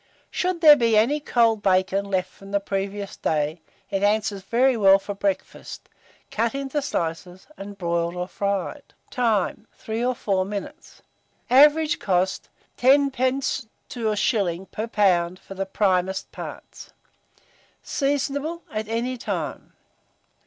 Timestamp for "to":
13.89-14.05